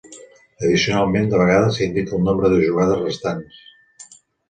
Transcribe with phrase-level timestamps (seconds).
[0.67, 3.65] Addicionalment, de vegades, s'indica el nombre de jugades restants.